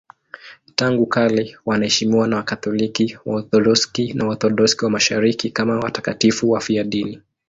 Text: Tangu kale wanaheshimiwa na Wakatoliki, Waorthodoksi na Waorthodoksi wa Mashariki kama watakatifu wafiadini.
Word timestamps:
Tangu 0.75 1.05
kale 1.05 1.57
wanaheshimiwa 1.65 2.27
na 2.27 2.35
Wakatoliki, 2.37 3.17
Waorthodoksi 3.25 4.13
na 4.13 4.25
Waorthodoksi 4.25 4.85
wa 4.85 4.91
Mashariki 4.91 5.49
kama 5.49 5.79
watakatifu 5.79 6.49
wafiadini. 6.49 7.21